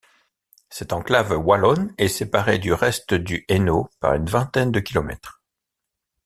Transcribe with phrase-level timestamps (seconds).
[0.71, 5.43] Cette enclave wallonne est séparée du reste du Hainaut par une vingtaine de kilomètres.